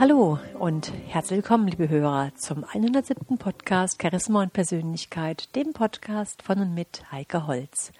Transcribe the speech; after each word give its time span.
Hallo 0.00 0.38
und 0.58 0.94
herzlich 1.08 1.42
willkommen, 1.42 1.68
liebe 1.68 1.90
Hörer, 1.90 2.32
zum 2.34 2.64
107. 2.64 3.36
Podcast 3.36 4.00
Charisma 4.00 4.40
und 4.40 4.54
Persönlichkeit, 4.54 5.54
dem 5.54 5.74
Podcast 5.74 6.40
von 6.40 6.58
und 6.60 6.72
mit 6.72 7.02
Heike 7.12 7.46
Holz. 7.46 7.92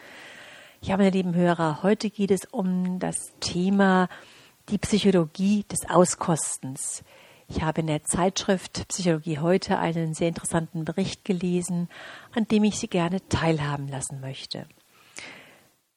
Ja, 0.80 0.96
meine 0.96 1.10
lieben 1.10 1.34
Hörer, 1.34 1.82
heute 1.82 2.08
geht 2.08 2.30
es 2.30 2.46
um 2.46 3.00
das 3.00 3.34
Thema 3.40 4.08
die 4.70 4.78
Psychologie 4.78 5.66
des 5.70 5.90
Auskostens. 5.90 7.04
Ich 7.48 7.60
habe 7.60 7.82
in 7.82 7.88
der 7.88 8.02
Zeitschrift 8.02 8.88
Psychologie 8.88 9.38
heute 9.38 9.78
einen 9.78 10.14
sehr 10.14 10.28
interessanten 10.28 10.86
Bericht 10.86 11.26
gelesen, 11.26 11.90
an 12.34 12.46
dem 12.46 12.64
ich 12.64 12.78
Sie 12.78 12.88
gerne 12.88 13.28
teilhaben 13.28 13.88
lassen 13.88 14.22
möchte. 14.22 14.64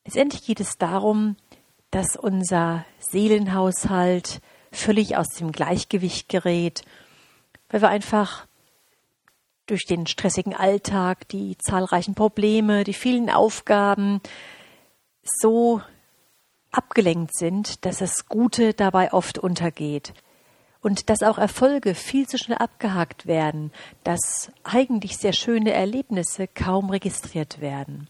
Letztendlich 0.03 0.45
geht 0.45 0.59
es 0.59 0.77
darum, 0.77 1.37
dass 1.91 2.17
unser 2.17 2.83
Seelenhaushalt 2.99 4.41
völlig 4.75 5.17
aus 5.17 5.29
dem 5.29 5.51
Gleichgewicht 5.51 6.29
gerät, 6.29 6.83
weil 7.69 7.81
wir 7.81 7.89
einfach 7.89 8.47
durch 9.65 9.85
den 9.85 10.07
stressigen 10.07 10.53
Alltag, 10.53 11.27
die 11.29 11.57
zahlreichen 11.57 12.15
Probleme, 12.15 12.83
die 12.83 12.93
vielen 12.93 13.29
Aufgaben 13.29 14.21
so 15.23 15.81
abgelenkt 16.71 17.35
sind, 17.35 17.85
dass 17.85 17.99
das 17.99 18.27
Gute 18.27 18.73
dabei 18.73 19.13
oft 19.13 19.37
untergeht. 19.37 20.13
Und 20.81 21.09
dass 21.09 21.23
auch 21.23 21.37
Erfolge 21.37 21.95
viel 21.95 22.27
zu 22.27 22.37
schnell 22.37 22.57
abgehakt 22.57 23.25
werden, 23.25 23.71
dass 24.03 24.51
eigentlich 24.65 25.17
sehr 25.17 25.31
schöne 25.31 25.71
Erlebnisse 25.71 26.45
kaum 26.47 26.89
registriert 26.89 27.61
werden. 27.61 28.09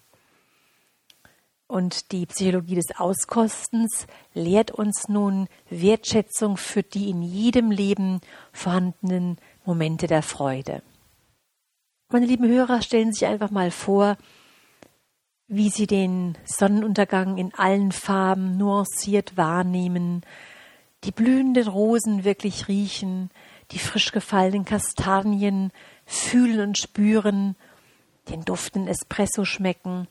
Und 1.74 2.12
die 2.12 2.28
Psychologie 2.28 2.76
des 2.76 3.00
Auskostens 3.00 4.06
lehrt 4.36 4.70
uns 4.70 5.10
nun 5.10 5.48
Wertschätzung 5.72 6.56
für 6.56 6.84
die 6.84 7.10
in 7.10 7.24
jedem 7.24 7.72
Leben 7.72 8.22
vorhandenen 8.52 9.40
Momente 9.66 10.06
der 10.06 10.22
Freude. 10.22 10.84
Meine 12.10 12.28
lieben 12.28 12.48
Hörer, 12.48 12.84
stellen 12.84 13.12
Sie 13.12 13.22
sich 13.22 13.28
einfach 13.28 13.50
mal 13.50 13.72
vor, 13.72 14.18
wie 15.48 15.70
Sie 15.72 15.88
den 15.88 16.38
Sonnenuntergang 16.46 17.40
in 17.40 17.52
allen 17.56 17.92
Farben 17.92 18.56
nuanciert 18.56 19.36
wahrnehmen, 19.36 20.22
die 21.06 21.12
blühenden 21.12 21.68
Rosen 21.68 22.24
wirklich 22.24 22.68
riechen, 22.68 23.32
die 23.72 23.80
frisch 23.80 24.12
gefallenen 24.12 24.64
Kastanien 24.64 25.72
fühlen 26.06 26.60
und 26.60 26.78
spüren, 26.78 27.56
den 28.30 28.46
duftenden 28.46 28.92
Espresso 28.92 29.44
schmecken 29.44 30.08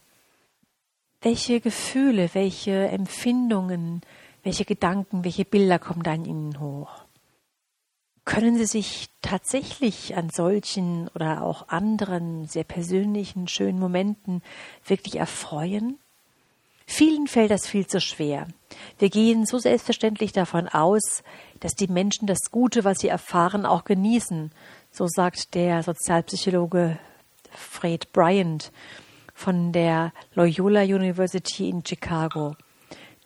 welche 1.22 1.60
Gefühle, 1.60 2.30
welche 2.34 2.88
Empfindungen, 2.88 4.02
welche 4.42 4.64
Gedanken, 4.64 5.24
welche 5.24 5.44
Bilder 5.44 5.78
kommen 5.78 6.02
da 6.02 6.12
in 6.12 6.24
Ihnen 6.24 6.60
hoch? 6.60 6.90
Können 8.24 8.56
Sie 8.56 8.66
sich 8.66 9.08
tatsächlich 9.20 10.16
an 10.16 10.30
solchen 10.30 11.08
oder 11.14 11.42
auch 11.42 11.68
anderen 11.68 12.46
sehr 12.46 12.64
persönlichen, 12.64 13.48
schönen 13.48 13.78
Momenten 13.78 14.42
wirklich 14.86 15.16
erfreuen? 15.16 15.98
Vielen 16.86 17.26
fällt 17.26 17.50
das 17.50 17.66
viel 17.66 17.86
zu 17.86 18.00
schwer. 18.00 18.48
Wir 18.98 19.08
gehen 19.08 19.46
so 19.46 19.58
selbstverständlich 19.58 20.32
davon 20.32 20.68
aus, 20.68 21.22
dass 21.60 21.74
die 21.74 21.86
Menschen 21.86 22.26
das 22.26 22.50
Gute, 22.50 22.84
was 22.84 22.98
sie 22.98 23.08
erfahren, 23.08 23.66
auch 23.66 23.84
genießen. 23.84 24.50
So 24.90 25.06
sagt 25.06 25.54
der 25.54 25.82
Sozialpsychologe 25.82 26.98
Fred 27.50 28.12
Bryant 28.12 28.72
von 29.34 29.72
der 29.72 30.12
Loyola 30.34 30.82
University 30.82 31.68
in 31.68 31.84
Chicago. 31.84 32.56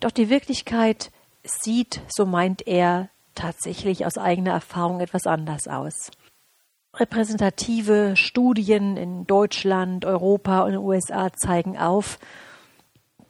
Doch 0.00 0.10
die 0.10 0.30
Wirklichkeit 0.30 1.10
sieht, 1.42 2.02
so 2.08 2.26
meint 2.26 2.66
er, 2.66 3.10
tatsächlich 3.34 4.06
aus 4.06 4.18
eigener 4.18 4.52
Erfahrung 4.52 5.00
etwas 5.00 5.26
anders 5.26 5.68
aus. 5.68 6.10
Repräsentative 6.94 8.16
Studien 8.16 8.96
in 8.96 9.26
Deutschland, 9.26 10.04
Europa 10.04 10.62
und 10.62 10.72
den 10.72 10.80
USA 10.80 11.32
zeigen 11.32 11.76
auf, 11.76 12.18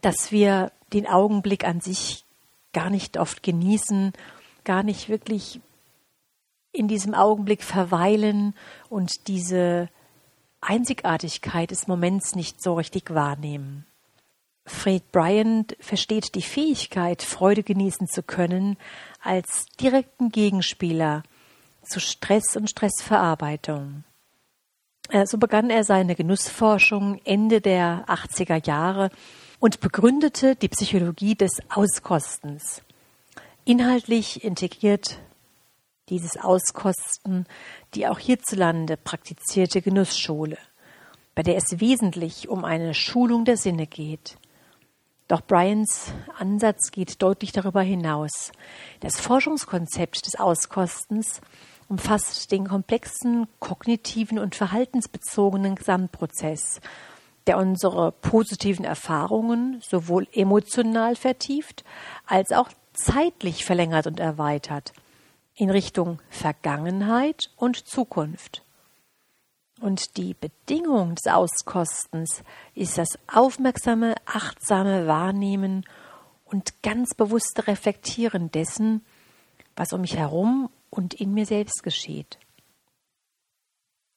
dass 0.01 0.31
wir 0.31 0.71
den 0.93 1.05
Augenblick 1.05 1.65
an 1.65 1.81
sich 1.81 2.25
gar 2.71 2.89
nicht 2.89 3.17
oft 3.17 3.43
genießen, 3.43 4.13
gar 4.63 4.83
nicht 4.83 5.09
wirklich 5.09 5.59
in 6.71 6.87
diesem 6.87 7.13
Augenblick 7.13 7.63
verweilen 7.63 8.53
und 8.89 9.27
diese 9.27 9.89
Einzigartigkeit 10.67 11.71
des 11.71 11.87
Moments 11.87 12.35
nicht 12.35 12.61
so 12.61 12.75
richtig 12.75 13.13
wahrnehmen. 13.13 13.85
Fred 14.65 15.11
Bryant 15.13 15.77
versteht 15.79 16.35
die 16.35 16.41
Fähigkeit, 16.41 17.23
Freude 17.23 17.63
genießen 17.63 18.07
zu 18.07 18.21
können, 18.21 18.77
als 19.21 19.65
direkten 19.79 20.29
Gegenspieler 20.29 21.23
zu 21.83 22.01
Stress 22.01 22.57
und 22.57 22.69
Stressverarbeitung. 22.69 24.03
Äh, 25.09 25.25
so 25.25 25.37
begann 25.37 25.69
er 25.69 25.85
seine 25.85 26.15
Genussforschung 26.15 27.21
Ende 27.23 27.61
der 27.61 28.03
80er 28.07 28.67
Jahre 28.67 29.09
und 29.59 29.79
begründete 29.79 30.57
die 30.57 30.67
Psychologie 30.67 31.35
des 31.35 31.51
Auskostens. 31.69 32.81
Inhaltlich 33.63 34.43
integriert 34.43 35.19
dieses 36.09 36.37
Auskosten 36.37 37.45
die 37.93 38.07
auch 38.07 38.19
hierzulande 38.19 38.97
praktizierte 38.97 39.81
Genussschule, 39.81 40.57
bei 41.35 41.43
der 41.43 41.55
es 41.55 41.79
wesentlich 41.79 42.49
um 42.49 42.65
eine 42.65 42.93
Schulung 42.93 43.45
der 43.45 43.57
Sinne 43.57 43.87
geht. 43.87 44.37
Doch 45.27 45.41
Bryans 45.41 46.13
Ansatz 46.37 46.91
geht 46.91 47.21
deutlich 47.21 47.51
darüber 47.51 47.81
hinaus. 47.81 48.51
Das 49.01 49.19
Forschungskonzept 49.19 50.25
des 50.25 50.39
Auskostens 50.39 51.41
umfasst 51.89 52.51
den 52.51 52.67
komplexen 52.67 53.47
kognitiven 53.59 54.39
und 54.39 54.55
verhaltensbezogenen 54.55 55.75
Gesamtprozess, 55.75 56.79
der 57.45 57.57
unsere 57.57 58.11
positiven 58.11 58.85
Erfahrungen 58.85 59.81
sowohl 59.81 60.27
emotional 60.33 61.15
vertieft 61.15 61.83
als 62.25 62.51
auch 62.51 62.69
zeitlich 62.93 63.65
verlängert 63.65 64.07
und 64.07 64.19
erweitert– 64.19 64.93
in 65.57 65.71
Richtung 65.71 66.21
Vergangenheit 66.29 67.49
und 67.57 67.87
Zukunft. 67.87 68.63
Und 69.81 70.17
die 70.17 70.33
Bedingung 70.33 71.15
des 71.15 71.31
Auskostens 71.31 72.43
ist 72.73 72.97
das 72.97 73.19
aufmerksame, 73.27 74.15
achtsame 74.25 75.07
Wahrnehmen 75.07 75.83
und 76.45 76.81
ganz 76.83 77.13
bewusste 77.15 77.67
Reflektieren 77.67 78.51
dessen, 78.51 79.03
was 79.75 79.93
um 79.93 80.01
mich 80.01 80.15
herum 80.15 80.69
und 80.89 81.15
in 81.15 81.33
mir 81.33 81.45
selbst 81.45 81.83
geschieht. 81.83 82.37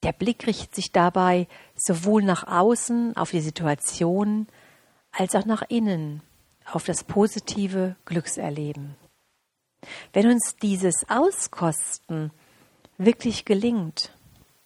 Der 0.03 0.13
Blick 0.13 0.47
richtet 0.47 0.73
sich 0.73 0.91
dabei 0.91 1.47
sowohl 1.75 2.23
nach 2.23 2.47
außen 2.47 3.17
auf 3.17 3.31
die 3.31 3.41
Situation 3.41 4.47
als 5.11 5.35
auch 5.35 5.45
nach 5.45 5.63
innen 5.69 6.23
auf 6.65 6.85
das 6.85 7.03
positive 7.03 7.95
Glückserleben. 8.05 8.95
Wenn 10.13 10.29
uns 10.29 10.55
dieses 10.61 11.05
Auskosten 11.09 12.31
wirklich 12.97 13.45
gelingt, 13.45 14.11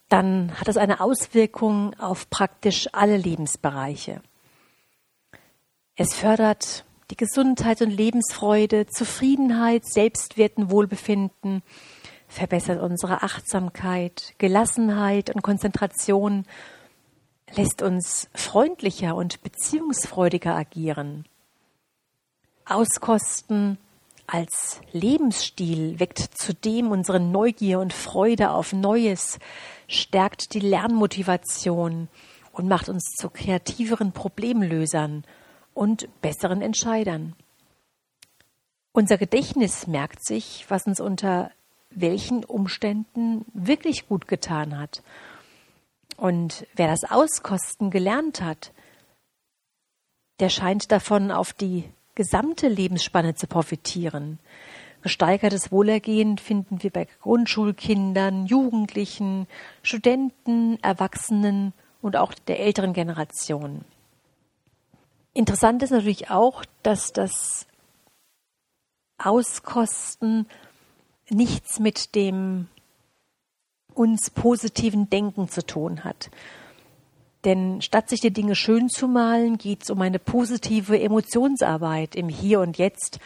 dann 0.09 0.59
hat 0.59 0.67
es 0.67 0.77
eine 0.77 0.99
Auswirkung 1.01 1.93
auf 1.99 2.29
praktisch 2.29 2.89
alle 2.93 3.17
Lebensbereiche. 3.17 4.21
Es 5.95 6.13
fördert 6.13 6.85
die 7.09 7.17
Gesundheit 7.17 7.81
und 7.81 7.91
Lebensfreude, 7.91 8.87
Zufriedenheit, 8.87 9.85
Selbstwert 9.85 10.57
und 10.57 10.69
Wohlbefinden, 10.69 11.63
verbessert 12.27 12.81
unsere 12.81 13.23
Achtsamkeit, 13.23 14.33
Gelassenheit 14.37 15.29
und 15.33 15.41
Konzentration, 15.41 16.45
lässt 17.55 17.81
uns 17.81 18.29
freundlicher 18.33 19.15
und 19.15 19.41
beziehungsfreudiger 19.43 20.55
agieren. 20.55 21.25
Auskosten 22.65 23.77
als 24.27 24.81
Lebensstil 24.91 25.99
weckt 25.99 26.19
zudem 26.19 26.91
unsere 26.91 27.19
Neugier 27.19 27.79
und 27.79 27.93
Freude 27.93 28.51
auf 28.51 28.73
Neues, 28.73 29.39
stärkt 29.87 30.53
die 30.53 30.59
Lernmotivation 30.59 32.07
und 32.51 32.67
macht 32.67 32.89
uns 32.89 33.03
zu 33.17 33.29
kreativeren 33.29 34.11
Problemlösern 34.11 35.25
und 35.73 36.07
besseren 36.21 36.61
Entscheidern. 36.61 37.35
Unser 38.93 39.17
Gedächtnis 39.17 39.87
merkt 39.87 40.25
sich, 40.25 40.65
was 40.69 40.85
uns 40.87 40.99
unter 40.99 41.51
welchen 41.89 42.43
Umständen 42.43 43.45
wirklich 43.53 44.07
gut 44.07 44.27
getan 44.27 44.77
hat. 44.77 45.03
Und 46.17 46.65
wer 46.75 46.87
das 46.87 47.03
Auskosten 47.03 47.91
gelernt 47.91 48.41
hat, 48.41 48.71
der 50.39 50.49
scheint 50.49 50.91
davon 50.91 51.31
auf 51.31 51.53
die 51.53 51.85
gesamte 52.15 52.67
Lebensspanne 52.67 53.35
zu 53.35 53.47
profitieren. 53.47 54.39
Gesteigertes 55.01 55.71
Wohlergehen 55.71 56.37
finden 56.39 56.81
wir 56.81 56.89
bei 56.89 57.07
Grundschulkindern, 57.21 58.47
Jugendlichen, 58.47 59.47
Studenten, 59.83 60.81
Erwachsenen 60.81 61.73
und 62.01 62.15
auch 62.15 62.33
der 62.33 62.59
älteren 62.59 62.93
Generation. 62.93 63.85
Interessant 65.33 65.83
ist 65.83 65.91
natürlich 65.91 66.31
auch, 66.31 66.63
dass 66.81 67.11
das 67.11 67.67
Auskosten 69.17 70.47
nichts 71.29 71.79
mit 71.79 72.15
dem 72.15 72.67
uns 73.93 74.29
positiven 74.29 75.09
Denken 75.09 75.49
zu 75.49 75.65
tun 75.65 76.03
hat. 76.03 76.29
Denn 77.45 77.81
statt 77.81 78.09
sich 78.09 78.21
die 78.21 78.33
Dinge 78.33 78.55
schön 78.55 78.89
zu 78.89 79.07
malen, 79.07 79.57
geht 79.57 79.83
es 79.83 79.91
um 79.91 80.01
eine 80.01 80.17
positive 80.17 80.99
Emotionsarbeit 80.99 82.15
im 82.15 82.27
Hier 82.27 82.59
und 82.59 82.77
Jetzt 82.77 83.19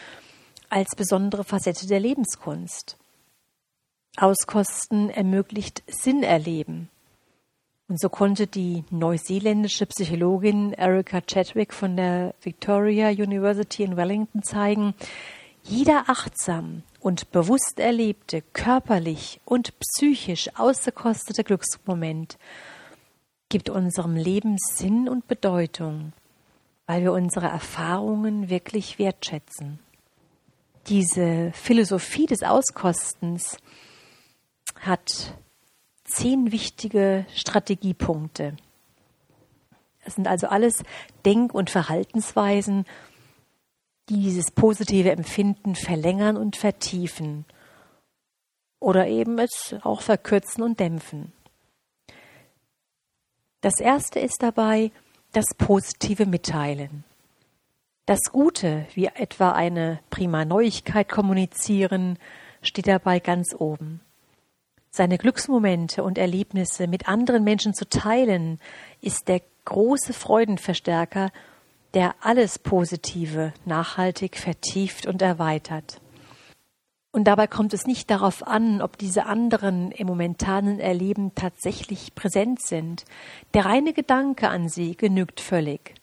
als 0.70 0.96
besondere 0.96 1.46
Facette 1.46 1.88
der 1.88 2.02
Lebenskunst. 2.02 2.98
Auskosten 4.18 5.10
ermöglicht 5.10 5.84
Sinn 5.88 6.24
erleben. 6.24 6.90
Und 7.88 8.00
so 8.00 8.10
konnte 8.10 8.46
die 8.46 8.84
neuseeländische 8.92 9.86
Psychologin 9.86 10.74
Erika 10.74 11.22
Chadwick 11.22 11.74
von 11.74 11.96
der 11.96 12.36
Victoria 12.42 13.10
University 13.10 13.84
in 13.84 13.98
Wellington 13.98 14.44
zeigen, 14.44 14.94
jeder 15.64 16.04
achtsam 16.08 16.84
und 17.00 17.32
bewusst 17.32 17.80
erlebte, 17.80 18.44
körperlich 18.54 19.40
und 19.46 19.74
psychisch 19.80 20.50
ausgekostete 20.56 21.44
Glücksmoment 21.44 22.38
gibt 23.50 23.70
unserem 23.70 24.16
Leben 24.16 24.58
Sinn 24.58 25.10
und 25.10 25.28
Bedeutung, 25.28 26.14
weil 26.86 27.02
wir 27.02 27.12
unsere 27.12 27.48
Erfahrungen 27.48 28.50
wirklich 28.50 29.00
wertschätzen. 29.00 29.80
Diese 30.88 31.52
Philosophie 31.54 32.28
des 32.28 32.44
Auskostens 32.44 33.58
hat 34.80 35.34
zehn 36.04 36.52
wichtige 36.52 37.26
Strategiepunkte. 37.36 38.56
Es 40.06 40.16
sind 40.16 40.28
also 40.28 40.48
alles 40.48 40.84
Denk- 41.26 41.54
und 41.54 41.70
Verhaltensweisen, 41.70 42.86
die 44.10 44.22
dieses 44.22 44.52
positive 44.52 45.12
Empfinden 45.12 45.76
verlängern 45.76 46.38
und 46.38 46.56
vertiefen 46.56 47.46
oder 48.80 49.08
eben 49.08 49.38
es 49.38 49.76
auch 49.84 50.02
verkürzen 50.02 50.64
und 50.64 50.80
dämpfen. 50.80 51.34
Das 53.62 53.80
erste 53.80 54.20
ist 54.20 54.42
dabei 54.42 54.92
das 55.34 55.46
positive 55.58 56.26
Mitteilen. 56.26 57.04
Das 58.06 58.22
Gute, 58.32 58.88
wie 58.96 59.06
etwa 59.06 59.52
eine 59.52 60.00
prima 60.10 60.46
Neuigkeit 60.46 61.10
kommunizieren, 61.10 62.18
steht 62.62 62.88
dabei 62.88 63.20
ganz 63.20 63.54
oben. 63.58 64.02
Seine 64.90 65.18
Glücksmomente 65.18 66.04
und 66.04 66.18
Erlebnisse 66.18 66.88
mit 66.88 67.08
anderen 67.08 67.44
Menschen 67.44 67.74
zu 67.74 67.88
teilen, 67.88 68.60
ist 69.02 69.28
der 69.28 69.42
große 69.66 70.14
Freudenverstärker, 70.14 71.30
der 71.94 72.16
alles 72.22 72.58
Positive 72.58 73.54
nachhaltig 73.66 74.38
vertieft 74.38 75.06
und 75.06 75.22
erweitert. 75.22 76.02
Und 77.12 77.24
dabei 77.24 77.48
kommt 77.48 77.74
es 77.74 77.88
nicht 77.88 78.12
darauf 78.12 78.46
an, 78.46 78.82
ob 78.82 78.98
diese 78.98 79.26
anderen 79.26 79.92
im 79.92 80.08
momentanen 80.08 80.80
Erleben 80.80 81.34
tatsächlich 81.34 82.14
präsent 82.14 82.62
sind. 82.62 83.04
Der 83.56 83.66
reine 83.66 83.94
Gedanke 83.94 84.50
an 84.50 84.70
sie 84.70 84.96
genügt 84.96 85.40
völlig. 85.40 85.96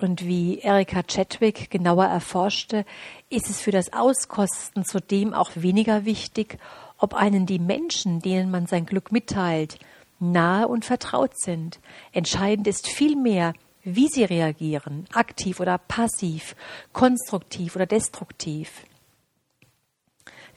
Und 0.00 0.24
wie 0.24 0.60
Erika 0.60 1.02
Chadwick 1.02 1.70
genauer 1.70 2.06
erforschte, 2.06 2.86
ist 3.28 3.50
es 3.50 3.60
für 3.60 3.72
das 3.72 3.92
Auskosten 3.92 4.84
zudem 4.84 5.34
auch 5.34 5.50
weniger 5.56 6.04
wichtig, 6.04 6.58
ob 6.98 7.14
einen 7.14 7.46
die 7.46 7.58
Menschen, 7.58 8.20
denen 8.20 8.50
man 8.50 8.66
sein 8.66 8.86
Glück 8.86 9.12
mitteilt, 9.12 9.78
nahe 10.20 10.68
und 10.68 10.84
vertraut 10.84 11.38
sind. 11.38 11.80
Entscheidend 12.12 12.66
ist 12.66 12.88
vielmehr, 12.88 13.52
wie 13.82 14.08
sie 14.08 14.24
reagieren, 14.24 15.06
aktiv 15.12 15.60
oder 15.60 15.78
passiv, 15.78 16.56
konstruktiv 16.92 17.76
oder 17.76 17.86
destruktiv. 17.86 18.84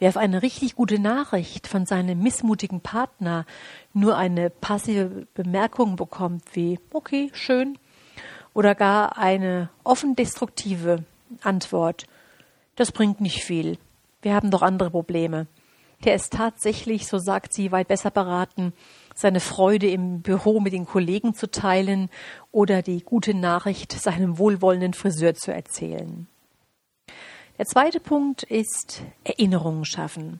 Wer 0.01 0.09
auf 0.09 0.17
eine 0.17 0.41
richtig 0.41 0.73
gute 0.73 0.97
Nachricht 0.97 1.67
von 1.67 1.85
seinem 1.85 2.23
missmutigen 2.23 2.81
Partner 2.81 3.45
nur 3.93 4.17
eine 4.17 4.49
passive 4.49 5.27
Bemerkung 5.35 5.95
bekommt 5.95 6.43
wie 6.53 6.79
okay, 6.91 7.29
schön 7.33 7.77
oder 8.55 8.73
gar 8.73 9.19
eine 9.19 9.69
offen 9.83 10.15
destruktive 10.15 11.05
Antwort, 11.43 12.07
das 12.77 12.91
bringt 12.91 13.21
nicht 13.21 13.43
viel. 13.43 13.77
Wir 14.23 14.33
haben 14.33 14.49
doch 14.49 14.63
andere 14.63 14.89
Probleme. 14.89 15.45
Der 16.03 16.15
ist 16.15 16.33
tatsächlich, 16.33 17.05
so 17.05 17.19
sagt 17.19 17.53
sie, 17.53 17.71
weit 17.71 17.89
besser 17.89 18.09
beraten, 18.09 18.73
seine 19.13 19.39
Freude 19.39 19.87
im 19.87 20.23
Büro 20.23 20.61
mit 20.61 20.73
den 20.73 20.87
Kollegen 20.87 21.35
zu 21.35 21.51
teilen 21.51 22.09
oder 22.51 22.81
die 22.81 23.01
gute 23.01 23.35
Nachricht 23.35 23.91
seinem 23.91 24.39
wohlwollenden 24.39 24.95
Friseur 24.95 25.35
zu 25.35 25.53
erzählen. 25.53 26.25
Der 27.61 27.67
zweite 27.67 27.99
Punkt 27.99 28.41
ist 28.41 29.03
Erinnerungen 29.23 29.85
schaffen. 29.85 30.39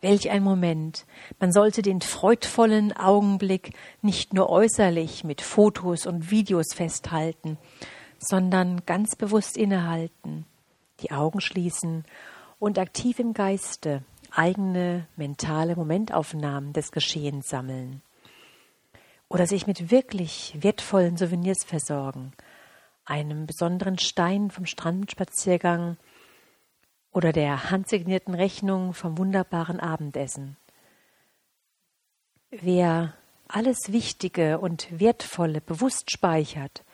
Welch 0.00 0.28
ein 0.28 0.42
Moment. 0.42 1.06
Man 1.38 1.52
sollte 1.52 1.80
den 1.80 2.00
freudvollen 2.00 2.92
Augenblick 2.96 3.72
nicht 4.02 4.34
nur 4.34 4.50
äußerlich 4.50 5.22
mit 5.22 5.40
Fotos 5.40 6.06
und 6.06 6.32
Videos 6.32 6.74
festhalten, 6.74 7.56
sondern 8.18 8.84
ganz 8.84 9.14
bewusst 9.14 9.56
innehalten, 9.56 10.44
die 11.02 11.12
Augen 11.12 11.40
schließen 11.40 12.04
und 12.58 12.76
aktiv 12.76 13.20
im 13.20 13.32
Geiste 13.32 14.02
eigene 14.32 15.06
mentale 15.14 15.76
Momentaufnahmen 15.76 16.72
des 16.72 16.90
Geschehens 16.90 17.48
sammeln. 17.48 18.02
Oder 19.28 19.46
sich 19.46 19.68
mit 19.68 19.92
wirklich 19.92 20.56
wertvollen 20.60 21.16
Souvenirs 21.16 21.62
versorgen, 21.62 22.32
einem 23.10 23.46
besonderen 23.46 23.98
Stein 23.98 24.50
vom 24.50 24.66
Strandspaziergang 24.66 25.96
oder 27.12 27.32
der 27.32 27.70
handsignierten 27.70 28.34
Rechnung 28.34 28.94
vom 28.94 29.18
wunderbaren 29.18 29.80
Abendessen. 29.80 30.56
Wer 32.50 33.14
alles 33.48 33.92
Wichtige 33.92 34.60
und 34.60 34.88
Wertvolle 35.00 35.60
bewusst 35.60 36.10
speichert, 36.12 36.84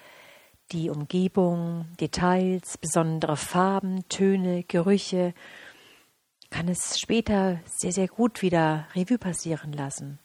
die 0.72 0.88
Umgebung, 0.90 1.86
Details, 2.00 2.78
besondere 2.78 3.36
Farben, 3.36 4.08
Töne, 4.08 4.64
Gerüche, 4.64 5.34
kann 6.50 6.69
es 6.69 6.98
später 6.98 7.60
sehr, 7.67 7.93
sehr 7.93 8.08
gut 8.08 8.41
wieder 8.41 8.88
Revue 8.94 9.19
passieren 9.19 9.72
lassen. 9.72 10.19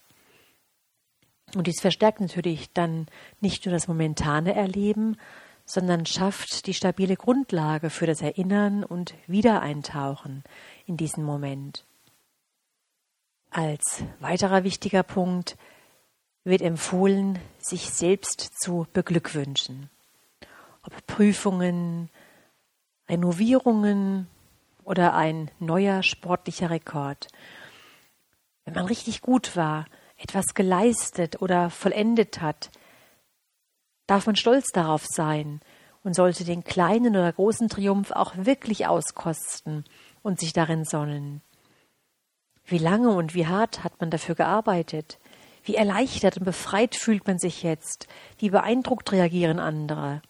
Und 1.56 1.68
dies 1.68 1.82
verstärkt 1.82 2.22
natürlich 2.22 2.72
dann 2.72 3.08
nicht 3.42 3.66
nur 3.66 3.74
das 3.74 3.90
momentane 3.90 4.56
Erleben, 4.56 5.18
sondern 5.72 6.06
schafft 6.06 6.68
die 6.68 6.74
stabile 6.74 7.16
Grundlage 7.16 7.90
für 7.90 8.06
das 8.06 8.22
Erinnern 8.22 8.84
und 8.84 9.16
Wiedereintauchen 9.26 10.44
in 10.86 10.98
diesen 10.98 11.24
Moment. 11.24 11.86
Als 13.52 14.04
weiterer 14.20 14.66
wichtiger 14.66 15.04
Punkt 15.04 15.56
wird 16.44 16.62
empfohlen, 16.62 17.40
sich 17.58 17.90
selbst 17.90 18.62
zu 18.62 18.86
beglückwünschen. 18.92 19.90
Ob 20.84 21.08
Prüfungen, 21.08 22.10
Renovierungen 23.08 24.28
oder 24.84 25.14
ein 25.14 25.52
neuer 25.60 26.04
sportlicher 26.04 26.70
Rekord. 26.70 27.30
Wenn 28.66 28.74
man 28.74 28.88
richtig 28.88 29.22
gut 29.22 29.56
war, 29.56 29.86
etwas 30.18 30.54
geleistet 30.54 31.42
oder 31.42 31.70
vollendet 31.70 32.42
hat, 32.42 32.72
darf 34.08 34.26
man 34.26 34.36
stolz 34.36 34.72
darauf 34.74 35.06
sein 35.06 35.62
und 36.04 36.16
sollte 36.16 36.44
den 36.44 36.64
kleinen 36.64 37.16
oder 37.16 37.32
großen 37.32 37.70
Triumph 37.70 38.12
auch 38.12 38.34
wirklich 38.36 38.88
auskosten 38.88 39.86
und 40.24 40.40
sich 40.40 40.54
darin 40.54 40.86
sonnen. 40.86 41.42
Wie 42.66 42.78
lange 42.78 43.10
und 43.10 43.36
wie 43.36 43.48
hart 43.48 43.84
hat 43.84 44.00
man 44.00 44.10
dafür 44.10 44.36
gearbeitet? 44.36 45.20
Wie 45.64 45.76
erleichtert 45.76 46.38
und 46.38 46.46
befreit 46.46 46.96
fühlt 46.96 47.28
man 47.28 47.38
sich 47.38 47.64
jetzt? 47.64 48.08
Wie 48.38 48.50
beeindruckt 48.50 49.12
reagieren 49.12 49.60
andere? 49.60 50.22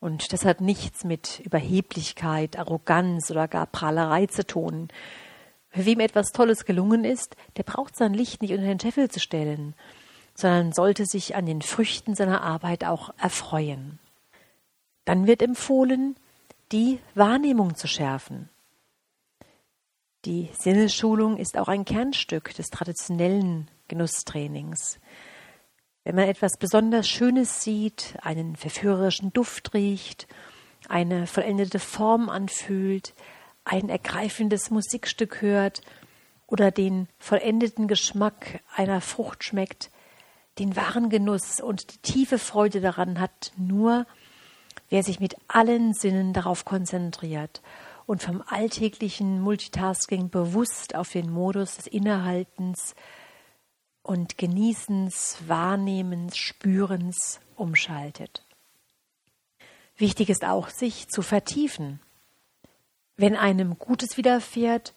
Und 0.00 0.32
das 0.32 0.44
hat 0.44 0.60
nichts 0.60 1.04
mit 1.04 1.40
Überheblichkeit, 1.40 2.58
Arroganz 2.58 3.30
oder 3.30 3.48
gar 3.48 3.66
Prahlerei 3.66 4.26
zu 4.26 4.46
tun. 4.46 4.88
Wem 5.72 6.00
etwas 6.00 6.32
Tolles 6.32 6.64
gelungen 6.64 7.04
ist, 7.04 7.36
der 7.56 7.62
braucht 7.62 7.96
sein 7.96 8.14
Licht 8.14 8.42
nicht 8.42 8.52
unter 8.52 8.66
den 8.66 8.80
Scheffel 8.80 9.10
zu 9.10 9.20
stellen, 9.20 9.74
sondern 10.36 10.72
sollte 10.72 11.06
sich 11.06 11.34
an 11.34 11.46
den 11.46 11.62
Früchten 11.62 12.14
seiner 12.14 12.42
Arbeit 12.42 12.84
auch 12.84 13.10
erfreuen. 13.18 13.98
Dann 15.06 15.26
wird 15.26 15.42
empfohlen, 15.42 16.16
die 16.72 17.00
Wahrnehmung 17.14 17.74
zu 17.74 17.88
schärfen. 17.88 18.50
Die 20.24 20.50
Sinnesschulung 20.58 21.36
ist 21.36 21.56
auch 21.56 21.68
ein 21.68 21.84
Kernstück 21.84 22.54
des 22.54 22.66
traditionellen 22.68 23.70
Genusstrainings. 23.88 24.98
Wenn 26.04 26.16
man 26.16 26.28
etwas 26.28 26.52
besonders 26.58 27.08
Schönes 27.08 27.62
sieht, 27.62 28.16
einen 28.22 28.56
verführerischen 28.56 29.32
Duft 29.32 29.72
riecht, 29.74 30.26
eine 30.88 31.26
vollendete 31.26 31.78
Form 31.78 32.28
anfühlt, 32.28 33.14
ein 33.64 33.88
ergreifendes 33.88 34.70
Musikstück 34.70 35.40
hört 35.40 35.82
oder 36.46 36.70
den 36.70 37.08
vollendeten 37.18 37.88
Geschmack 37.88 38.60
einer 38.74 39.00
Frucht 39.00 39.44
schmeckt, 39.44 39.90
den 40.58 40.76
wahren 40.76 41.10
Genuss 41.10 41.60
und 41.60 41.92
die 41.92 41.98
tiefe 41.98 42.38
Freude 42.38 42.80
daran 42.80 43.20
hat 43.20 43.52
nur, 43.56 44.06
wer 44.88 45.02
sich 45.02 45.20
mit 45.20 45.36
allen 45.48 45.92
Sinnen 45.92 46.32
darauf 46.32 46.64
konzentriert 46.64 47.62
und 48.06 48.22
vom 48.22 48.42
alltäglichen 48.46 49.40
Multitasking 49.40 50.30
bewusst 50.30 50.94
auf 50.94 51.10
den 51.10 51.30
Modus 51.30 51.76
des 51.76 51.86
Innehaltens 51.86 52.94
und 54.02 54.38
Genießens, 54.38 55.38
Wahrnehmens, 55.46 56.36
Spürens 56.36 57.40
umschaltet. 57.56 58.44
Wichtig 59.96 60.30
ist 60.30 60.44
auch, 60.44 60.68
sich 60.68 61.08
zu 61.08 61.22
vertiefen. 61.22 62.00
Wenn 63.16 63.34
einem 63.34 63.78
Gutes 63.78 64.16
widerfährt, 64.16 64.92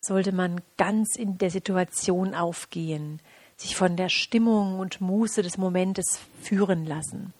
sollte 0.00 0.32
man 0.32 0.60
ganz 0.76 1.16
in 1.16 1.38
der 1.38 1.50
Situation 1.50 2.34
aufgehen, 2.34 3.20
sich 3.62 3.76
von 3.76 3.96
der 3.96 4.08
Stimmung 4.08 4.78
und 4.78 5.00
Muße 5.00 5.42
des 5.42 5.56
Momentes 5.56 6.20
führen 6.40 6.84
lassen. 6.84 7.32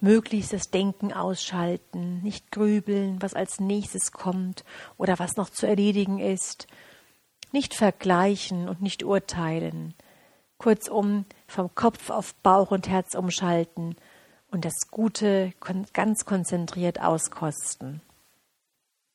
Möglichst 0.00 0.52
das 0.52 0.70
Denken 0.70 1.12
ausschalten, 1.12 2.22
nicht 2.22 2.52
grübeln, 2.52 3.20
was 3.20 3.34
als 3.34 3.58
nächstes 3.58 4.12
kommt 4.12 4.64
oder 4.96 5.18
was 5.18 5.36
noch 5.36 5.50
zu 5.50 5.66
erledigen 5.66 6.20
ist, 6.20 6.68
nicht 7.50 7.74
vergleichen 7.74 8.68
und 8.68 8.80
nicht 8.80 9.02
urteilen, 9.02 9.94
kurzum 10.58 11.24
vom 11.46 11.74
Kopf 11.74 12.10
auf 12.10 12.34
Bauch 12.36 12.70
und 12.70 12.88
Herz 12.88 13.14
umschalten 13.14 13.96
und 14.50 14.64
das 14.64 14.74
Gute 14.90 15.52
ganz 15.92 16.24
konzentriert 16.24 17.00
auskosten. 17.00 18.00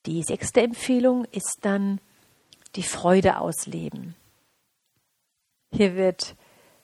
Die 0.06 0.24
sechste 0.24 0.62
Empfehlung 0.62 1.26
ist 1.26 1.60
dann 1.62 2.02
die 2.76 2.84
Freude 2.84 3.40
ausleben. 3.40 4.16
Hier 5.76 5.96
wird 5.96 6.36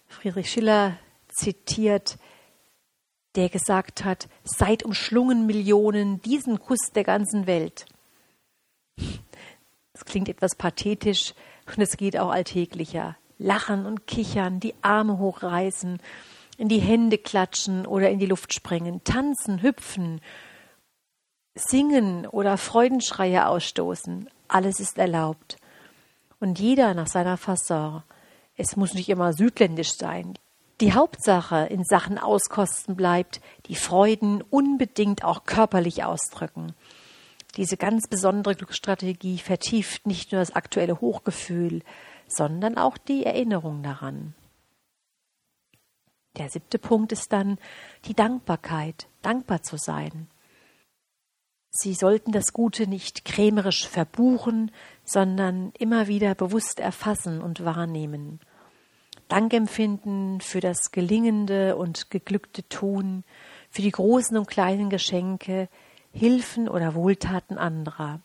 Friedrich 0.08 0.50
Schiller 0.50 0.98
zitiert, 1.28 2.18
der 3.36 3.48
gesagt 3.48 4.04
hat, 4.04 4.28
seid 4.44 4.82
umschlungen 4.82 5.46
Millionen 5.46 6.24
diesen 6.24 6.60
Kuss 6.60 6.90
der 6.96 7.04
ganzen 7.04 7.46
Welt. 7.46 7.86
Das 9.94 10.06
klingt 10.06 10.28
etwas 10.28 10.56
pathetisch 10.56 11.36
und 11.68 11.80
es 11.84 11.98
geht 11.98 12.18
auch 12.18 12.32
alltäglicher. 12.32 13.16
Lachen 13.38 13.86
und 13.86 14.08
kichern, 14.08 14.60
die 14.60 14.74
Arme 14.82 15.20
hochreißen, 15.20 16.00
in 16.58 16.68
die 16.68 16.80
Hände 16.80 17.20
klatschen 17.20 17.86
oder 17.86 18.10
in 18.10 18.18
die 18.18 18.26
Luft 18.26 18.56
springen, 18.56 19.04
tanzen, 19.04 19.62
hüpfen, 19.62 20.20
singen 21.54 22.26
oder 22.26 22.58
Freudenschreie 22.58 23.48
ausstoßen. 23.48 24.32
Alles 24.48 24.80
ist 24.80 24.98
erlaubt. 24.98 25.58
Und 26.40 26.58
jeder 26.58 26.96
nach 26.96 27.08
seiner 27.08 27.38
Fasson. 27.38 28.02
Es 28.62 28.76
muss 28.76 28.94
nicht 28.94 29.08
immer 29.08 29.32
südländisch 29.32 29.94
sein. 29.94 30.38
Die 30.82 30.92
Hauptsache 30.92 31.68
in 31.68 31.86
Sachen 31.86 32.18
Auskosten 32.18 32.98
bleibt, 32.98 33.40
die 33.68 33.76
Freuden 33.76 34.42
unbedingt 34.42 35.24
auch 35.24 35.46
körperlich 35.46 36.04
ausdrücken. 36.04 36.74
Diese 37.56 37.78
ganz 37.78 38.10
besondere 38.10 38.56
Glücksstrategie 38.56 39.38
vertieft 39.38 40.06
nicht 40.06 40.34
nur 40.34 40.42
das 40.42 40.54
aktuelle 40.54 41.00
Hochgefühl, 41.00 41.84
sondern 42.28 42.78
auch 42.78 42.98
die 42.98 43.26
Erinnerung 43.26 43.82
daran. 43.82 44.36
Der 46.38 46.50
siebte 46.50 46.80
Punkt 46.80 47.14
ist 47.14 47.32
dann 47.32 47.60
die 48.04 48.14
Dankbarkeit, 48.14 49.08
dankbar 49.22 49.64
zu 49.64 49.78
sein. 49.78 50.28
Sie 51.72 51.94
sollten 51.94 52.34
das 52.34 52.52
Gute 52.52 52.88
nicht 52.88 53.24
krämerisch 53.24 53.88
verbuchen, 53.88 54.70
sondern 55.06 55.72
immer 55.80 56.08
wieder 56.08 56.36
bewusst 56.36 56.82
erfassen 56.82 57.42
und 57.42 57.64
wahrnehmen. 57.64 58.42
Dank 59.30 59.54
empfinden 59.54 60.42
für 60.42 60.60
das 60.60 60.92
gelingende 60.92 61.78
und 61.78 62.12
geglückte 62.12 62.68
Tun, 62.68 63.24
für 63.70 63.82
die 63.82 63.92
großen 63.92 64.38
und 64.38 64.48
kleinen 64.48 64.90
Geschenke, 64.90 65.70
Hilfen 66.12 66.68
oder 66.68 66.96
Wohltaten 66.96 67.58
anderer. 67.58 68.20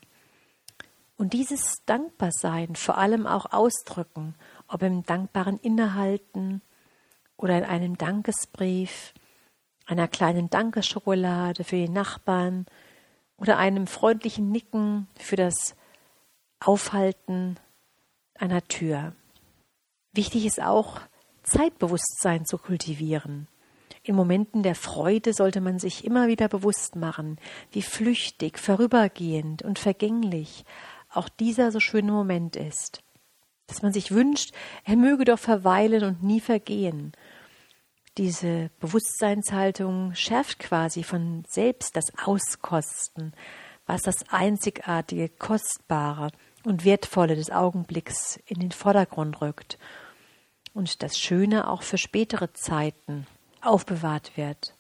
Und 1.16 1.32
dieses 1.32 1.76
Dankbarsein 1.86 2.74
vor 2.74 2.98
allem 2.98 3.26
auch 3.26 3.52
ausdrücken, 3.52 4.34
ob 4.66 4.82
im 4.82 5.04
dankbaren 5.04 5.60
Innehalten, 5.60 6.60
oder 7.36 7.58
in 7.58 7.64
einem 7.64 7.98
Dankesbrief, 7.98 9.12
einer 9.86 10.08
kleinen 10.08 10.48
Dankeschokolade 10.48 11.64
für 11.64 11.76
die 11.76 11.88
Nachbarn 11.88 12.66
oder 13.36 13.58
einem 13.58 13.86
freundlichen 13.86 14.50
Nicken 14.50 15.08
für 15.18 15.36
das 15.36 15.74
Aufhalten 16.60 17.58
einer 18.38 18.66
Tür. 18.66 19.12
Wichtig 20.14 20.46
ist 20.46 20.62
auch, 20.62 21.00
Zeitbewusstsein 21.42 22.46
zu 22.46 22.56
kultivieren. 22.56 23.48
In 24.02 24.14
Momenten 24.14 24.62
der 24.62 24.74
Freude 24.74 25.32
sollte 25.32 25.60
man 25.60 25.78
sich 25.78 26.04
immer 26.04 26.28
wieder 26.28 26.48
bewusst 26.48 26.96
machen, 26.96 27.38
wie 27.72 27.82
flüchtig, 27.82 28.58
vorübergehend 28.58 29.62
und 29.62 29.78
vergänglich 29.78 30.64
auch 31.10 31.28
dieser 31.28 31.70
so 31.70 31.80
schöne 31.80 32.12
Moment 32.12 32.56
ist 32.56 33.04
dass 33.66 33.82
man 33.82 33.92
sich 33.92 34.10
wünscht, 34.10 34.52
er 34.84 34.96
möge 34.96 35.24
doch 35.24 35.38
verweilen 35.38 36.04
und 36.04 36.22
nie 36.22 36.40
vergehen. 36.40 37.12
Diese 38.18 38.70
Bewusstseinshaltung 38.78 40.14
schärft 40.14 40.58
quasi 40.58 41.02
von 41.02 41.44
selbst 41.48 41.96
das 41.96 42.04
Auskosten, 42.24 43.32
was 43.86 44.02
das 44.02 44.28
einzigartige, 44.28 45.28
kostbare 45.28 46.30
und 46.64 46.84
wertvolle 46.84 47.34
des 47.34 47.50
Augenblicks 47.50 48.38
in 48.46 48.60
den 48.60 48.72
Vordergrund 48.72 49.40
rückt 49.40 49.78
und 50.74 51.02
das 51.02 51.18
Schöne 51.18 51.68
auch 51.68 51.82
für 51.82 51.98
spätere 51.98 52.52
Zeiten 52.52 53.26
aufbewahrt 53.62 54.36
wird. 54.36 54.74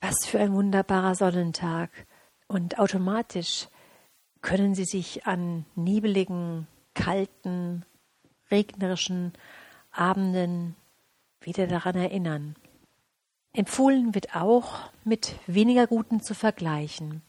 Was 0.00 0.26
für 0.26 0.40
ein 0.40 0.52
wunderbarer 0.52 1.14
Sonnentag 1.14 1.90
und 2.48 2.78
automatisch 2.78 3.68
können 4.42 4.74
Sie 4.74 4.84
sich 4.84 5.26
an 5.26 5.64
nebeligen 5.76 6.66
kalten, 6.94 7.86
regnerischen 8.50 9.32
Abenden 9.92 10.76
wieder 11.40 11.66
daran 11.66 11.94
erinnern. 11.94 12.56
Empfohlen 13.54 14.14
wird 14.14 14.34
auch, 14.34 14.90
mit 15.04 15.36
weniger 15.46 15.86
Guten 15.86 16.20
zu 16.20 16.34
vergleichen. 16.34 17.22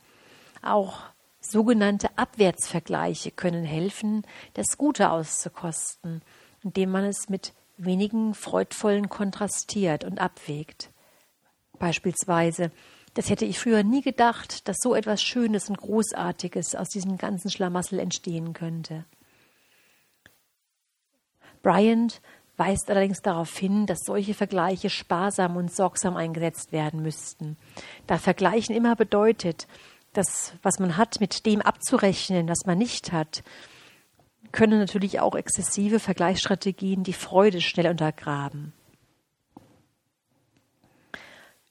Auch 0.61 1.01
sogenannte 1.39 2.17
Abwärtsvergleiche 2.17 3.31
können 3.31 3.65
helfen, 3.65 4.25
das 4.53 4.77
Gute 4.77 5.11
auszukosten, 5.11 6.21
indem 6.63 6.91
man 6.91 7.03
es 7.03 7.29
mit 7.29 7.53
wenigen 7.77 8.33
freudvollen 8.33 9.09
kontrastiert 9.09 10.03
und 10.03 10.19
abwägt. 10.19 10.91
Beispielsweise, 11.79 12.71
das 13.13 13.29
hätte 13.29 13.45
ich 13.45 13.59
früher 13.59 13.83
nie 13.83 14.01
gedacht, 14.01 14.67
dass 14.67 14.77
so 14.79 14.95
etwas 14.95 15.21
Schönes 15.21 15.69
und 15.69 15.77
Großartiges 15.77 16.75
aus 16.75 16.89
diesem 16.89 17.17
ganzen 17.17 17.51
Schlamassel 17.51 17.99
entstehen 17.99 18.53
könnte. 18.53 19.05
Bryant 21.61 22.21
weist 22.57 22.89
allerdings 22.89 23.21
darauf 23.21 23.55
hin, 23.57 23.85
dass 23.85 23.99
solche 24.05 24.33
Vergleiche 24.33 24.89
sparsam 24.89 25.57
und 25.57 25.73
sorgsam 25.73 26.15
eingesetzt 26.17 26.71
werden 26.71 27.01
müssten. 27.01 27.57
Da 28.07 28.17
Vergleichen 28.17 28.75
immer 28.75 28.95
bedeutet, 28.95 29.67
das, 30.13 30.53
was 30.61 30.79
man 30.79 30.97
hat, 30.97 31.19
mit 31.19 31.45
dem 31.45 31.61
abzurechnen, 31.61 32.47
was 32.47 32.65
man 32.65 32.77
nicht 32.77 33.11
hat, 33.11 33.43
können 34.53 34.79
natürlich 34.79 35.19
auch 35.19 35.35
exzessive 35.35 35.99
Vergleichsstrategien 35.99 37.03
die 37.03 37.11
Freude 37.11 37.59
schnell 37.59 37.89
untergraben. 37.89 38.71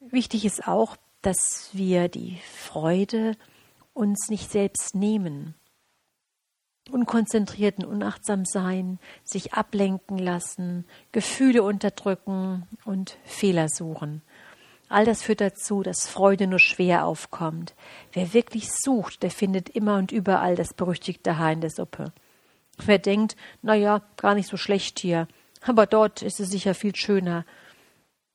Wichtig 0.01 0.45
ist 0.45 0.69
auch, 0.69 0.97
dass 1.23 1.71
wir 1.73 2.09
die 2.09 2.39
Freude 2.55 3.37
uns 3.95 4.29
nicht 4.29 4.51
selbst 4.51 4.95
nehmen 4.95 5.55
unkonzentrierten 6.91 7.85
unachtsam 7.85 8.45
sein, 8.45 8.99
sich 9.25 9.55
ablenken 9.55 10.19
lassen, 10.19 10.85
Gefühle 11.13 11.63
unterdrücken 11.63 12.67
und 12.85 13.19
Fehler 13.25 13.69
suchen. 13.69 14.23
All 14.89 15.05
das 15.05 15.23
führt 15.23 15.41
dazu, 15.41 15.83
dass 15.83 16.09
Freude 16.09 16.47
nur 16.47 16.59
schwer 16.59 17.07
aufkommt. 17.07 17.75
Wer 18.13 18.35
wirklich 18.35 18.71
sucht, 18.73 19.23
der 19.23 19.31
findet 19.31 19.71
immer 19.71 19.97
und 19.97 20.13
überall 20.13 20.55
das 20.55 20.75
berüchtigte 20.75 21.39
Haar 21.39 21.53
in 21.53 21.63
der 21.63 21.71
Suppe. 21.71 22.13
Wer 22.87 22.99
denkt, 22.99 23.37
na 23.63 23.75
ja, 23.75 24.03
gar 24.17 24.35
nicht 24.35 24.49
so 24.49 24.57
schlecht 24.57 24.99
hier, 24.99 25.29
aber 25.63 25.87
dort 25.87 26.23
ist 26.23 26.41
es 26.41 26.51
sicher 26.51 26.75
viel 26.75 26.95
schöner, 26.97 27.45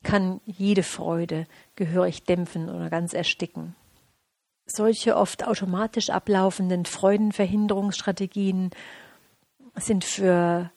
kann 0.03 0.39
jede 0.45 0.83
Freude 0.83 1.47
gehörig 1.75 2.23
dämpfen 2.23 2.69
oder 2.69 2.89
ganz 2.89 3.13
ersticken. 3.13 3.75
Solche 4.65 5.15
oft 5.15 5.45
automatisch 5.47 6.09
ablaufenden 6.09 6.85
Freudenverhinderungsstrategien 6.85 8.71
sind 9.75 10.03
für 10.03 10.71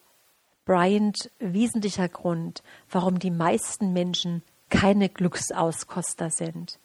Bryant 0.64 1.30
wesentlicher 1.38 2.08
Grund, 2.08 2.62
warum 2.88 3.18
die 3.18 3.30
meisten 3.30 3.92
Menschen 3.92 4.42
keine 4.68 5.08
Glücksauskoster 5.08 6.30
sind. 6.30 6.78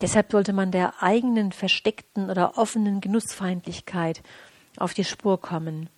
Deshalb 0.00 0.32
sollte 0.32 0.52
man 0.52 0.72
der 0.72 1.02
eigenen 1.02 1.52
versteckten 1.52 2.28
oder 2.28 2.58
offenen 2.58 3.00
Genussfeindlichkeit 3.00 4.22
auf 4.76 4.94
die 4.94 5.04
Spur 5.04 5.40
kommen. 5.40 5.88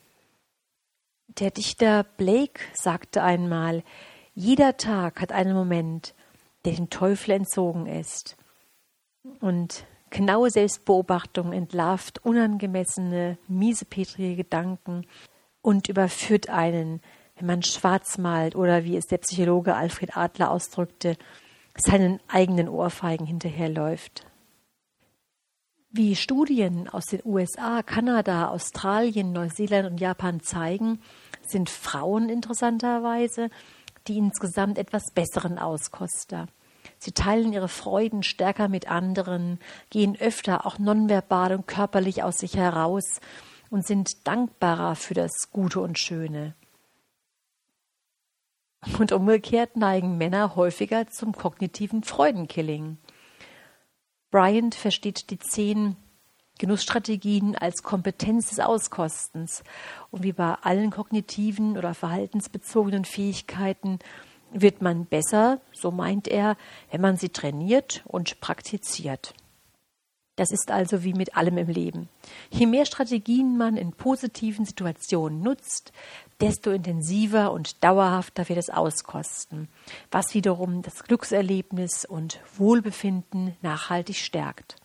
Der 1.28 1.50
Dichter 1.50 2.04
Blake 2.16 2.61
sagte 2.75 3.23
einmal, 3.23 3.83
jeder 4.35 4.76
Tag 4.76 5.21
hat 5.21 5.33
einen 5.33 5.54
Moment, 5.54 6.14
der 6.64 6.75
dem 6.75 6.88
Teufel 6.88 7.33
entzogen 7.33 7.87
ist. 7.87 8.37
Und 9.40 9.87
genaue 10.11 10.50
Selbstbeobachtung 10.50 11.52
entlarvt 11.52 12.25
unangemessene, 12.25 13.38
miesepetrige 13.49 14.37
Gedanken 14.37 15.04
und 15.62 15.88
überführt 15.88 16.49
einen, 16.49 17.00
wenn 17.37 17.47
man 17.47 17.62
schwarz 17.62 18.18
malt 18.18 18.54
oder 18.54 18.85
wie 18.85 18.97
es 18.97 19.06
der 19.06 19.18
Psychologe 19.18 19.75
Alfred 19.75 20.16
Adler 20.16 20.50
ausdrückte, 20.50 21.16
seinen 21.76 22.21
eigenen 22.28 22.68
Ohrfeigen 22.68 23.26
hinterherläuft. 23.26 24.26
Wie 25.97 26.15
Studien 26.15 26.91
aus 26.91 27.07
den 27.07 27.23
USA, 27.25 27.83
Kanada, 27.83 28.49
Australien, 28.49 29.33
Neuseeland 29.33 29.91
und 29.91 29.99
Japan 29.99 30.41
zeigen, 30.41 31.00
sind 31.41 31.71
Frauen 31.71 32.29
interessanterweise 32.29 33.49
die 34.07 34.19
insgesamt 34.19 34.76
etwas 34.76 35.05
besseren 35.15 35.59
Auskoster. 35.59 36.49
Sie 36.99 37.12
teilen 37.12 37.55
ihre 37.55 37.69
Freuden 37.69 38.23
stärker 38.23 38.69
mit 38.69 38.91
anderen, 38.91 39.59
gehen 39.88 40.17
öfter 40.21 40.67
auch 40.67 40.79
nonverbal 40.79 41.55
und 41.55 41.67
körperlich 41.67 42.23
aus 42.23 42.41
sich 42.41 42.59
heraus 42.59 43.23
und 43.71 43.87
sind 43.87 44.26
dankbarer 44.26 44.97
für 44.97 45.15
das 45.15 45.50
Gute 45.50 45.81
und 45.81 45.99
Schöne. 45.99 46.55
Und 48.99 49.12
umgekehrt 49.12 49.79
neigen 49.79 50.19
Männer 50.19 50.57
häufiger 50.57 51.07
zum 51.07 51.33
kognitiven 51.33 52.03
Freudenkilling. 52.03 52.99
Bryant 54.30 54.75
versteht 54.75 55.30
die 55.30 55.38
zehn 55.38 55.97
Genussstrategien 56.59 57.54
als 57.54 57.83
Kompetenz 57.83 58.49
des 58.49 58.61
Auskostens. 58.61 59.62
Und 60.11 60.23
wie 60.23 60.33
bei 60.33 60.54
allen 60.54 60.90
kognitiven 60.90 61.76
oder 61.76 61.95
verhaltensbezogenen 61.95 63.04
Fähigkeiten 63.04 63.99
wird 64.52 64.80
man 64.80 65.06
besser, 65.06 65.61
so 65.73 65.90
meint 65.90 66.28
er, 66.28 66.56
wenn 66.90 67.00
man 67.00 67.16
sie 67.16 67.28
trainiert 67.28 68.02
und 68.06 68.40
praktiziert. 68.40 69.35
Das 70.37 70.50
ist 70.50 70.71
also 70.71 71.02
wie 71.02 71.14
mit 71.14 71.35
allem 71.35 71.57
im 71.57 71.69
Leben. 71.69 72.11
Je 72.50 72.66
mehr 72.66 72.85
Strategien 72.85 73.57
man 73.57 73.78
in 73.78 73.93
positiven 73.93 74.66
Situationen 74.66 75.40
nutzt, 75.40 75.93
desto 76.40 76.71
intensiver 76.71 77.52
und 77.52 77.83
dauerhafter 77.83 78.47
wird 78.50 78.59
es 78.59 78.69
auskosten, 78.69 79.69
was 80.11 80.35
wiederum 80.35 80.83
das 80.83 81.05
Glückserlebnis 81.05 82.05
und 82.05 82.40
Wohlbefinden 82.59 83.57
nachhaltig 83.62 84.16
stärkt. 84.16 84.76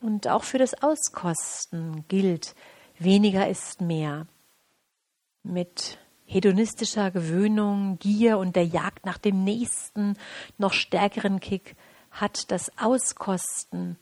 Und 0.00 0.26
auch 0.28 0.44
für 0.44 0.58
das 0.58 0.82
Auskosten 0.82 2.06
gilt, 2.08 2.54
weniger 2.98 3.46
ist 3.48 3.82
mehr. 3.82 4.26
Mit 5.42 5.98
hedonistischer 6.24 7.10
Gewöhnung, 7.10 7.98
Gier 7.98 8.38
und 8.38 8.56
der 8.56 8.64
Jagd 8.64 9.04
nach 9.04 9.18
dem 9.18 9.44
nächsten, 9.44 10.16
noch 10.56 10.72
stärkeren 10.72 11.40
Kick 11.40 11.76
hat 12.10 12.50
das 12.50 12.72
Auskosten 12.78 13.98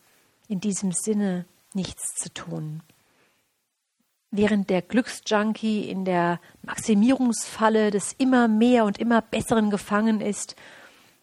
in 0.50 0.58
diesem 0.60 0.90
Sinne 0.90 1.46
nichts 1.74 2.16
zu 2.16 2.28
tun. 2.34 2.82
Während 4.32 4.68
der 4.68 4.82
Glücksjunkie 4.82 5.88
in 5.88 6.04
der 6.04 6.40
Maximierungsfalle 6.62 7.92
des 7.92 8.12
immer 8.14 8.48
mehr 8.48 8.84
und 8.84 8.98
immer 8.98 9.22
besseren 9.22 9.70
gefangen 9.70 10.20
ist, 10.20 10.56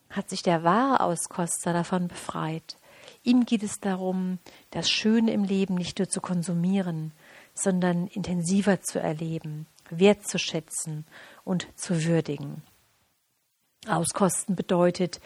hat 0.09 0.29
sich 0.29 0.43
der 0.43 0.63
wahre 0.63 1.01
Auskoster 1.01 1.73
davon 1.73 2.07
befreit. 2.07 2.77
Ihm 3.23 3.45
geht 3.45 3.63
es 3.63 3.79
darum, 3.81 4.39
das 4.71 4.89
Schöne 4.89 5.31
im 5.33 5.43
Leben 5.43 5.75
nicht 5.75 5.99
nur 5.99 6.07
zu 6.07 6.21
konsumieren, 6.21 7.11
sondern 7.53 8.07
intensiver 8.07 8.81
zu 8.81 8.99
erleben, 8.99 9.67
wertzuschätzen 9.89 11.05
und 11.43 11.67
zu 11.75 12.05
würdigen. 12.05 12.61
Auskosten 13.87 14.55
bedeutet, 14.55 15.19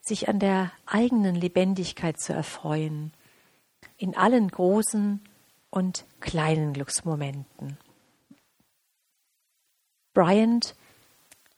sich 0.00 0.28
an 0.28 0.38
der 0.38 0.70
eigenen 0.84 1.34
Lebendigkeit 1.34 2.18
zu 2.20 2.34
erfreuen, 2.34 3.12
in 3.98 4.16
allen 4.16 4.48
großen 4.48 5.20
und 5.70 6.06
kleinen 6.20 6.72
Glücksmomenten. 6.72 7.76
Bryant 10.14 10.74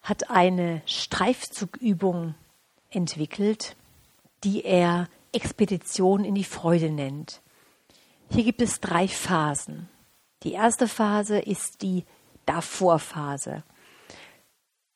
hat 0.03 0.31
eine 0.31 0.83
Streifzugübung 0.87 2.35
entwickelt, 2.91 3.77
die 4.43 4.65
er 4.65 5.09
Expedition 5.33 6.25
in 6.25 6.35
die 6.35 6.45
Freude 6.45 6.91
nennt. 6.91 7.41
Hier 8.31 8.43
gibt 8.43 8.63
es 8.63 8.81
drei 8.81 9.07
Phasen. 9.07 9.89
Die 10.43 10.53
erste 10.53 10.89
Phase 10.89 11.39
ist 11.39 11.83
die 11.83 12.05
Davor-Phase. 12.47 13.63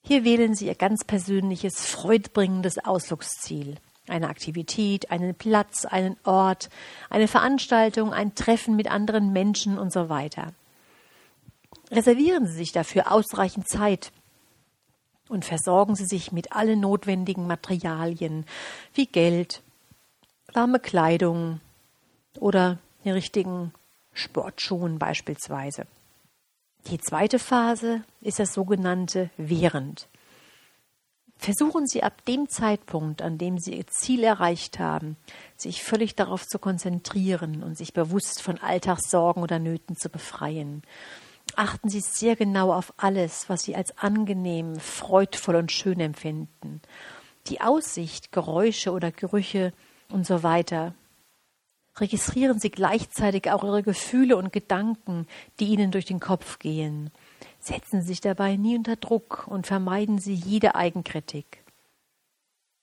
Hier 0.03 0.25
wählen 0.25 0.55
Sie 0.55 0.67
Ihr 0.67 0.75
ganz 0.75 1.05
persönliches, 1.05 1.87
freudbringendes 1.87 2.79
Ausflugsziel. 2.79 3.77
Eine 4.07 4.29
Aktivität, 4.29 5.11
einen 5.11 5.35
Platz, 5.35 5.87
einen 5.87 6.17
Ort, 6.25 6.69
eine 7.09 7.29
Veranstaltung, 7.29 8.13
ein 8.13 8.35
Treffen 8.35 8.77
mit 8.77 8.91
anderen 8.91 9.33
Menschen 9.33 9.79
und 9.79 9.93
so 9.93 10.09
weiter. 10.09 10.53
Reservieren 11.91 12.47
Sie 12.47 12.55
sich 12.55 12.73
dafür 12.73 13.11
ausreichend 13.13 13.69
Zeit 13.69 14.13
und 15.29 15.45
versorgen 15.45 15.95
Sie 15.95 16.07
sich 16.07 16.33
mit 16.33 16.53
allen 16.53 16.81
notwendigen 16.81 17.47
Materialien 17.47 18.45
wie 18.93 19.07
Geld, 19.07 19.63
warme 20.53 20.81
Kleidung 20.81 21.61
oder 22.39 22.79
den 23.05 23.13
richtigen 23.13 23.73
Sportschuhen 24.13 24.99
beispielsweise. 24.99 25.87
Die 26.87 26.99
zweite 26.99 27.39
Phase 27.39 28.03
ist 28.21 28.39
das 28.39 28.53
sogenannte 28.53 29.31
Während. 29.37 30.09
Versuchen 31.37 31.87
Sie 31.87 32.03
ab 32.03 32.25
dem 32.25 32.49
Zeitpunkt, 32.49 33.21
an 33.21 33.39
dem 33.39 33.59
Sie 33.59 33.77
Ihr 33.77 33.87
Ziel 33.87 34.25
erreicht 34.25 34.79
haben, 34.79 35.17
sich 35.57 35.83
völlig 35.83 36.15
darauf 36.15 36.47
zu 36.47 36.59
konzentrieren 36.59 37.63
und 37.63 37.77
sich 37.77 37.93
bewusst 37.93 38.41
von 38.41 38.59
Alltagssorgen 38.59 39.43
oder 39.43 39.59
Nöten 39.59 39.97
zu 39.97 40.09
befreien. 40.09 40.83
Achten 41.57 41.89
Sie 41.89 42.01
sehr 42.01 42.37
genau 42.37 42.73
auf 42.73 42.95
alles, 42.97 43.49
was 43.49 43.63
Sie 43.63 43.77
als 43.77 43.99
angenehm, 43.99 44.77
freudvoll 44.81 45.57
und 45.57 45.71
schön 45.71 46.01
empfinden. 46.01 46.81
Die 47.49 47.61
Aussicht, 47.61 48.33
Geräusche 48.33 48.93
oder 48.93 49.13
Gerüche 49.13 49.73
und 50.11 50.27
so 50.27 50.43
weiter. 50.43 50.95
Registrieren 51.97 52.59
Sie 52.59 52.71
gleichzeitig 52.71 53.51
auch 53.51 53.63
Ihre 53.63 53.83
Gefühle 53.83 54.37
und 54.37 54.53
Gedanken, 54.53 55.27
die 55.61 55.67
Ihnen 55.67 55.91
durch 55.91 56.07
den 56.07 56.21
Kopf 56.21 56.59
gehen. 56.59 57.11
Setzen 57.65 58.03
Sie 58.03 58.09
sich 58.09 58.21
dabei 58.21 58.57
nie 58.57 58.77
unter 58.77 58.97
Druck 58.97 59.47
und 59.49 59.67
vermeiden 59.67 60.19
Sie 60.19 60.35
jede 60.35 60.75
Eigenkritik. 60.75 61.65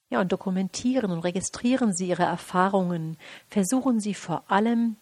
Ja, 0.09 0.21
und 0.21 0.31
dokumentieren 0.31 1.11
und 1.11 1.19
registrieren 1.19 1.93
Sie 1.93 2.07
Ihre 2.07 2.23
Erfahrungen. 2.23 3.17
Versuchen 3.47 3.99
Sie 3.99 4.13
vor 4.13 4.43
allem, 4.47 4.97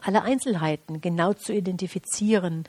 alle 0.00 0.22
Einzelheiten 0.22 1.00
genau 1.00 1.32
zu 1.32 1.52
identifizieren 1.52 2.64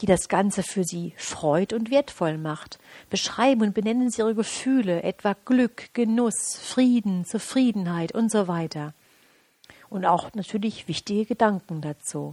die 0.00 0.06
das 0.06 0.28
Ganze 0.28 0.62
für 0.62 0.84
sie 0.84 1.12
freud 1.16 1.74
und 1.74 1.90
wertvoll 1.90 2.38
macht. 2.38 2.78
Beschreiben 3.10 3.62
und 3.62 3.74
benennen 3.74 4.10
sie 4.10 4.20
ihre 4.20 4.34
Gefühle, 4.34 5.02
etwa 5.02 5.34
Glück, 5.44 5.92
Genuss, 5.92 6.56
Frieden, 6.56 7.24
Zufriedenheit 7.24 8.12
und 8.12 8.30
so 8.30 8.48
weiter. 8.48 8.94
Und 9.90 10.04
auch 10.04 10.32
natürlich 10.34 10.86
wichtige 10.88 11.24
Gedanken 11.24 11.80
dazu. 11.80 12.32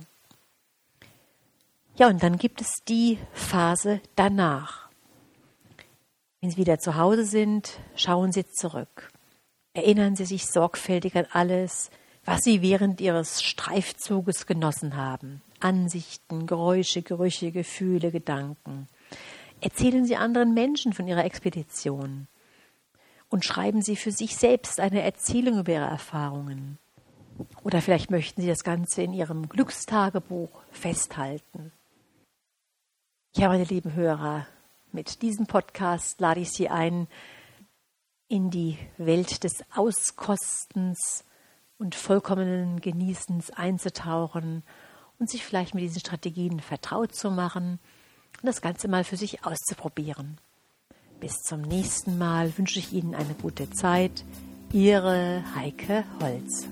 Ja, 1.97 2.09
und 2.09 2.21
dann 2.23 2.37
gibt 2.37 2.59
es 2.59 2.83
die 2.89 3.17
Phase 3.31 4.01
danach. 4.17 4.89
Wenn 6.41 6.51
Sie 6.51 6.57
wieder 6.57 6.77
zu 6.77 6.97
Hause 6.97 7.23
sind, 7.23 7.79
schauen 7.95 8.33
Sie 8.33 8.45
zurück. 8.45 9.09
Erinnern 9.73 10.17
Sie 10.17 10.25
sich 10.25 10.45
sorgfältig 10.45 11.15
an 11.15 11.25
alles, 11.31 11.89
was 12.25 12.43
Sie 12.43 12.61
während 12.61 12.99
Ihres 12.99 13.41
Streifzuges 13.41 14.45
genossen 14.45 14.97
haben. 14.97 15.41
Ansichten, 15.61 16.47
Geräusche, 16.47 17.01
Gerüche, 17.01 17.53
Gefühle, 17.53 18.11
Gedanken. 18.11 18.89
Erzählen 19.61 20.05
Sie 20.05 20.17
anderen 20.17 20.53
Menschen 20.53 20.91
von 20.91 21.07
Ihrer 21.07 21.23
Expedition 21.23 22.27
und 23.29 23.45
schreiben 23.45 23.81
Sie 23.81 23.95
für 23.95 24.11
sich 24.11 24.35
selbst 24.35 24.81
eine 24.81 25.01
Erzählung 25.01 25.59
über 25.59 25.71
Ihre 25.71 25.85
Erfahrungen. 25.85 26.77
Oder 27.63 27.81
vielleicht 27.81 28.11
möchten 28.11 28.41
Sie 28.41 28.49
das 28.49 28.65
Ganze 28.65 29.01
in 29.01 29.13
Ihrem 29.13 29.47
Glückstagebuch 29.47 30.49
festhalten. 30.71 31.71
Ja, 33.37 33.49
meine 33.49 33.65
lieben 33.65 33.93
Hörer, 33.95 34.47
mit 34.93 35.21
diesem 35.21 35.45
Podcast 35.45 36.21
lade 36.21 36.39
ich 36.39 36.51
Sie 36.51 36.69
ein, 36.69 37.09
in 38.29 38.49
die 38.49 38.77
Welt 38.97 39.43
des 39.43 39.61
Auskostens 39.75 41.25
und 41.77 41.95
vollkommenen 41.95 42.79
Genießens 42.79 43.51
einzutauchen 43.51 44.63
und 45.19 45.29
sich 45.29 45.43
vielleicht 45.43 45.75
mit 45.75 45.83
diesen 45.83 45.99
Strategien 45.99 46.61
vertraut 46.61 47.13
zu 47.13 47.29
machen 47.29 47.79
und 48.41 48.45
das 48.45 48.61
Ganze 48.61 48.87
mal 48.87 49.03
für 49.03 49.17
sich 49.17 49.45
auszuprobieren. 49.45 50.37
Bis 51.19 51.41
zum 51.41 51.61
nächsten 51.61 52.17
Mal 52.17 52.57
wünsche 52.57 52.79
ich 52.79 52.93
Ihnen 52.93 53.15
eine 53.15 53.33
gute 53.33 53.69
Zeit. 53.69 54.23
Ihre 54.71 55.43
Heike 55.53 56.05
Holz. 56.21 56.69